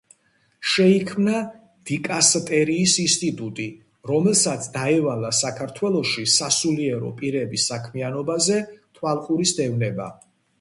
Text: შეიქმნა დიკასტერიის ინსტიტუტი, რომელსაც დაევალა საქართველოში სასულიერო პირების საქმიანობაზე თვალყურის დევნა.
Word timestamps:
შეიქმნა 0.67 1.41
დიკასტერიის 1.89 2.95
ინსტიტუტი, 3.03 3.65
რომელსაც 4.13 4.65
დაევალა 4.79 5.31
საქართველოში 5.41 6.25
სასულიერო 6.37 7.13
პირების 7.21 7.69
საქმიანობაზე 7.75 8.59
თვალყურის 8.79 9.55
დევნა. 9.61 10.11